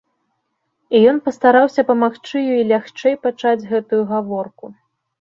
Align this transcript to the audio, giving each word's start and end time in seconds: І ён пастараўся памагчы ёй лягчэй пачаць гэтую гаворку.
І 0.97 1.01
ён 1.11 1.17
пастараўся 1.27 1.85
памагчы 1.91 2.37
ёй 2.57 2.61
лягчэй 2.73 3.15
пачаць 3.29 3.57
гэтую 3.71 4.03
гаворку. 4.17 4.65